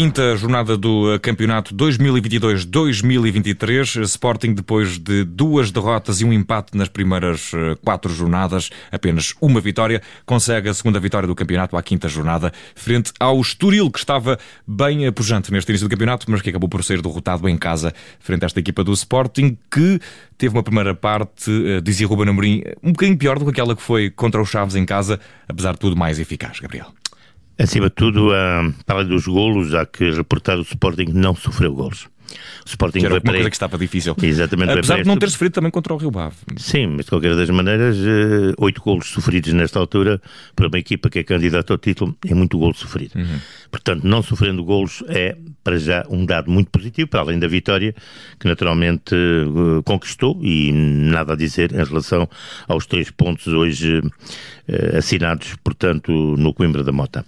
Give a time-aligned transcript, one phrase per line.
[0.00, 4.02] quinta jornada do campeonato 2022-2023.
[4.04, 9.60] Sporting, depois de duas derrotas e um empate nas primeiras eh, quatro jornadas, apenas uma
[9.60, 14.38] vitória, consegue a segunda vitória do campeonato à quinta jornada, frente ao Estoril, que estava
[14.66, 18.42] bem pujante neste início do campeonato, mas que acabou por ser derrotado em casa, frente
[18.42, 20.00] a esta equipa do Sporting, que
[20.38, 23.82] teve uma primeira parte, eh, dizia Ruben Amorim, um bocadinho pior do que aquela que
[23.82, 26.90] foi contra os Chaves em casa, apesar de tudo mais eficaz, Gabriel.
[27.60, 31.74] Acima de tudo, uh, para além dos golos, há que reportar o Sporting não sofreu
[31.74, 32.08] golos.
[32.64, 34.14] O Sporting que era uma coisa que estava difícil.
[34.22, 34.72] Exatamente.
[34.72, 36.36] Apesar de não ter sofrido também contra o Rio Ave.
[36.56, 40.20] Sim, mas de qualquer das maneiras, eh, oito golos sofridos nesta altura,
[40.54, 43.16] para uma equipa que é candidata ao título, é muito golo sofrido.
[43.16, 43.38] Uhum.
[43.70, 47.94] Portanto, não sofrendo golos é, para já, um dado muito positivo, para além da vitória,
[48.38, 52.28] que naturalmente uh, conquistou, e nada a dizer em relação
[52.66, 57.24] aos três pontos hoje uh, assinados, portanto, no Coimbra da Mota.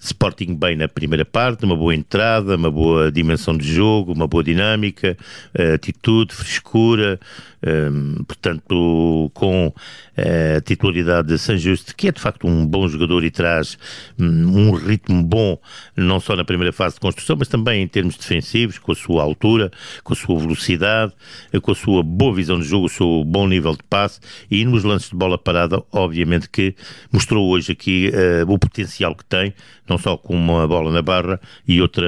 [0.00, 4.44] Sporting bem na primeira parte, uma boa entrada, uma boa dimensão de jogo, uma boa
[4.44, 5.16] dinâmica,
[5.54, 7.18] eh, atitude, frescura,
[7.66, 11.56] um, portanto, com uh, a titularidade de San
[11.96, 13.76] que é de facto um bom jogador e traz
[14.18, 15.58] um, um ritmo bom,
[15.96, 19.22] não só na primeira fase de construção, mas também em termos defensivos, com a sua
[19.22, 19.70] altura,
[20.04, 21.12] com a sua velocidade,
[21.52, 24.20] eh, com a sua boa visão de jogo, o seu bom nível de passe
[24.50, 26.74] e nos lances de bola parada, obviamente que
[27.10, 29.52] mostrou hoje aqui uh, o potencial que tem,
[29.88, 32.06] não só com uma bola na barra e outra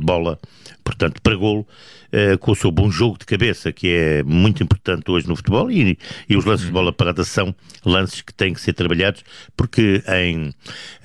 [0.00, 0.38] bola,
[0.82, 1.66] portanto, para golo,
[2.12, 5.70] uh, com o seu bom jogo de cabeça, que é muito importante hoje no futebol,
[5.70, 9.22] e, e os lances de bola parada são lances que têm que ser trabalhados,
[9.56, 10.54] porque em,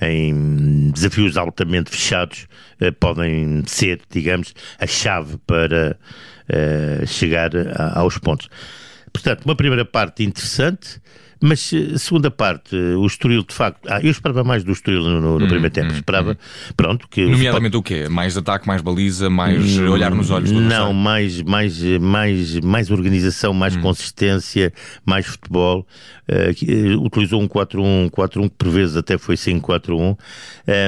[0.00, 2.46] em desafios altamente fechados
[2.80, 5.98] uh, podem ser, digamos, a chave para
[6.48, 8.48] uh, chegar a, aos pontos.
[9.12, 11.00] Portanto, uma primeira parte interessante,
[11.40, 13.86] mas eh, segunda parte, o Estoril de facto.
[13.88, 15.92] Ah, eu esperava mais do Estoril no, no, hum, primeiro tempo.
[15.92, 16.72] Hum, esperava, hum.
[16.76, 17.08] pronto.
[17.08, 18.08] que Nomeadamente o, o quê?
[18.08, 22.90] Mais ataque, mais baliza, mais hum, olhar nos olhos do Não, mais, mais, mais, mais
[22.90, 23.82] organização, mais hum.
[23.82, 24.72] consistência,
[25.04, 25.86] mais futebol.
[26.28, 30.16] Uh, utilizou um 4-1, 4-1 que por vezes até foi 5-4-1.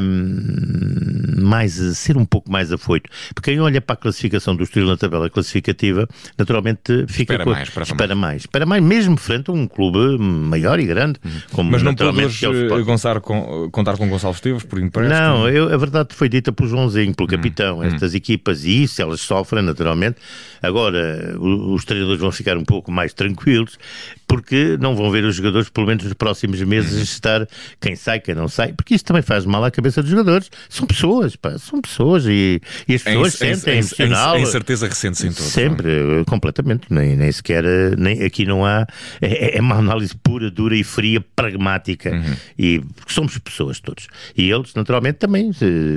[0.03, 3.09] Um, mais, ser um pouco mais afoito.
[3.35, 7.51] Porque quem olha para a classificação do Estoril na tabela classificativa, naturalmente fica espera com,
[7.51, 8.21] mais, espera, espera mais.
[8.21, 8.43] mais.
[8.43, 11.21] Espera mais, mesmo frente a um clube maior e grande.
[11.25, 11.31] Uhum.
[11.53, 15.19] Como Mas não podemos é contar, com, contar com Gonçalo Esteves por empréstimo?
[15.19, 17.79] Não, eu, a verdade foi dita pelo Joãozinho, pelo hum, capitão.
[17.79, 17.85] Hum.
[17.85, 20.17] Estas equipas, e isso elas sofrem naturalmente.
[20.63, 23.79] Agora, os treinadores vão ficar um pouco mais tranquilos,
[24.27, 27.03] porque não vão ver os jogadores, pelo menos nos próximos meses, uhum.
[27.03, 27.49] estar
[27.81, 30.51] quem sai, quem não sai, porque isso também faz mal à cabeça dos jogadores.
[30.69, 34.37] São pessoas, pá, são pessoas e, e as pessoas em, sentem em, emocional.
[34.37, 35.45] Em, certeza recente em todo.
[35.45, 36.25] Sempre, não?
[36.25, 36.87] completamente.
[36.91, 37.65] Nem, nem sequer,
[37.97, 38.87] nem, aqui não há.
[39.21, 42.11] É, é uma análise pura, dura e fria, pragmática.
[42.11, 42.37] Uhum.
[42.59, 44.09] E somos pessoas todos.
[44.37, 45.51] E eles, naturalmente, também,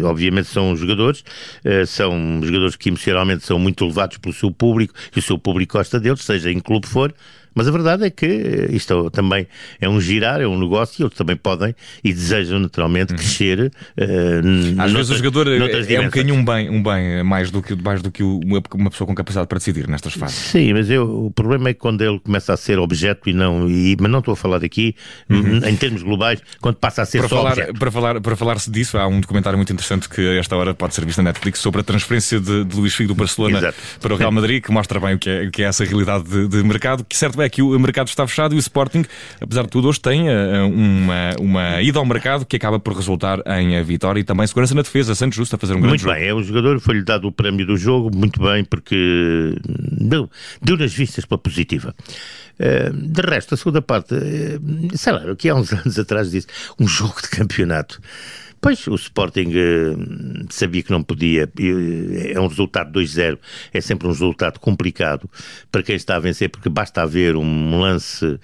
[0.03, 1.24] obviamente, são jogadores,
[1.66, 5.78] eh, são jogadores que emocionalmente são muito levados pelo seu público e o seu público
[5.78, 7.14] gosta deles, seja em clube for
[7.53, 9.47] mas a verdade é que isto também
[9.79, 13.17] é um girar, é um negócio e eles também podem e desejam naturalmente uhum.
[13.17, 13.72] crescer.
[13.97, 17.61] Uh, Às vezes o jogador é, é um bocadinho um bem, um bem mais do
[17.61, 20.35] que, mais do que uma, uma pessoa com capacidade para decidir nestas fases.
[20.35, 23.67] Sim, mas eu, o problema é que quando ele começa a ser objeto e não,
[23.69, 24.95] e, mas não estou a falar aqui
[25.29, 25.57] uhum.
[25.66, 27.73] em termos globais, quando passa a ser para só falar, objeto.
[27.79, 30.95] Para falar, para falar-se disso, há um documentário muito interessante que a esta hora pode
[30.95, 33.78] ser visto na Netflix sobre a transferência de, de Luís Figo do Barcelona Exato.
[34.00, 36.47] para o Real Madrid, que mostra bem o que é, que é essa realidade de,
[36.47, 39.03] de mercado, que certo é que o mercado está fechado e o Sporting,
[39.40, 43.40] apesar de tudo, hoje tem uh, uma, uma ida ao mercado que acaba por resultar
[43.59, 45.16] em eh, vitória e também segurança na defesa.
[45.16, 46.13] Santos Justo a fazer um grande muito jogo.
[46.13, 49.56] Muito bem, é o jogador, foi-lhe dado o prémio do jogo, muito bem, porque
[49.91, 50.29] deu,
[50.62, 51.96] deu nas vistas pela positiva.
[52.59, 54.16] Uh, de resto, a segunda parte,
[54.94, 56.47] sei lá, o que há uns anos atrás disse,
[56.79, 58.00] um jogo de campeonato.
[58.61, 61.51] Pois, o Sporting uh, sabia que não podia.
[62.31, 63.39] É um resultado 2-0,
[63.73, 65.27] é sempre um resultado complicado
[65.72, 68.39] para quem está a vencer, porque basta haver um lance, uh,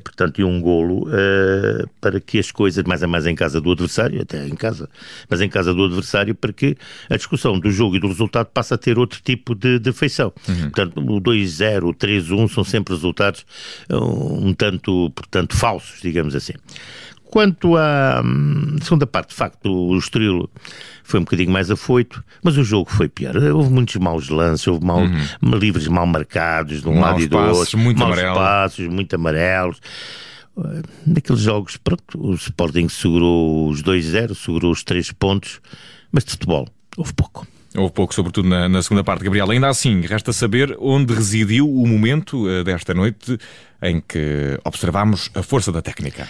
[0.00, 3.72] portanto, e um golo uh, para que as coisas, mais a mais em casa do
[3.72, 4.88] adversário, até em casa,
[5.28, 6.76] mas em casa do adversário, para que
[7.10, 10.32] a discussão do jogo e do resultado passe a ter outro tipo de, de feição.
[10.48, 10.70] Uhum.
[10.70, 13.44] Portanto, o 2-0, o 3-1 são sempre resultados
[13.90, 16.52] um tanto, portanto, falsos, digamos assim.
[17.30, 20.48] Quanto à hum, segunda parte, de facto, o Estoril
[21.04, 23.36] foi um bocadinho mais afoito, mas o jogo foi pior.
[23.36, 25.58] Houve muitos maus lances, houve mal, uhum.
[25.58, 28.34] livres mal marcados de um maus lado e do passos, outro, muito maus amarelo.
[28.34, 29.80] passos, muito amarelos.
[31.06, 35.60] Naqueles jogos, pronto, o Sporting segurou os 2-0, segurou os 3 pontos,
[36.10, 36.66] mas de futebol
[36.96, 37.46] houve pouco.
[37.76, 39.50] Houve pouco, sobretudo na, na, segunda parte, Gabriel.
[39.50, 43.38] Ainda assim, resta saber onde residiu o momento uh, desta noite
[43.82, 46.26] em que observámos a força da técnica.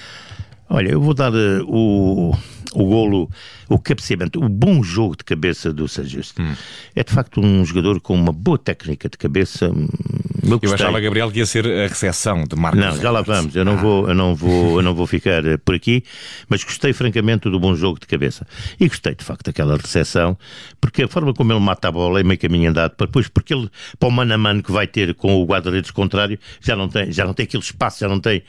[0.71, 2.37] Olha, eu vou dar uh, o,
[2.75, 3.31] o golo,
[3.69, 6.41] o cabeceamento, o bom jogo de cabeça do Sajuste.
[6.43, 6.55] Hum.
[6.95, 9.71] É de facto um jogador com uma boa técnica de cabeça.
[9.71, 9.89] Hum,
[10.43, 12.81] eu, eu achava, Gabriel, que ia ser a recepção de Marcos.
[12.81, 13.57] Não, já lá vamos.
[13.57, 13.77] Eu não, ah.
[13.77, 16.03] vou, eu não, vou, eu não vou ficar eh, por aqui,
[16.49, 18.47] mas gostei francamente do bom jogo de cabeça.
[18.79, 20.37] E gostei, de facto, daquela recepção,
[20.81, 23.71] porque a forma como ele mata a bola é meio caminho andado, depois, porque ele,
[23.99, 27.11] para o mano a mano que vai ter com o guarda-redes contrário, já não tem,
[27.11, 28.43] já não tem aquele espaço, já não tem.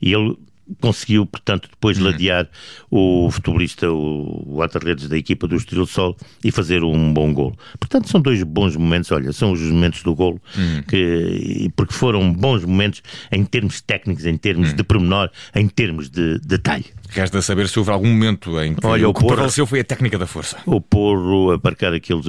[0.00, 0.36] E ele
[0.80, 2.04] conseguiu, portanto, depois uhum.
[2.04, 2.48] ladear
[2.90, 7.56] o futebolista, o guarda-redes da equipa do Estoril Sol e fazer um bom golo.
[7.78, 10.82] Portanto, são dois bons momentos, olha, são os momentos do golo, uhum.
[10.88, 14.76] que, porque foram bons momentos em termos técnicos, em termos uhum.
[14.76, 16.86] de pormenor, em termos de detalhe.
[17.10, 19.84] Resta saber se houve algum momento em que Olha, o, o que prevaleceu foi a
[19.84, 20.56] técnica da força.
[20.64, 22.22] O porro a marcar aquele,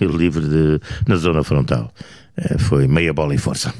[0.00, 1.92] livre de, na zona frontal.
[2.36, 3.74] Eh, foi meia bola e força.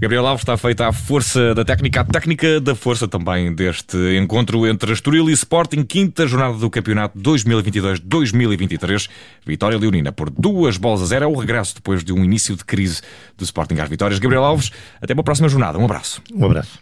[0.00, 4.64] Gabriel Alves está feita a força da técnica, a técnica da força também deste encontro
[4.64, 9.10] entre Estoril e Sporting, quinta jornada do campeonato 2022-2023.
[9.44, 11.24] Vitória Leonina por duas bolas a zero.
[11.24, 13.02] É o regresso depois de um início de crise
[13.36, 14.20] do Sporting às vitórias.
[14.20, 14.70] Gabriel Alves,
[15.02, 15.76] até uma próxima jornada.
[15.76, 16.22] Um abraço.
[16.32, 16.78] Um abraço.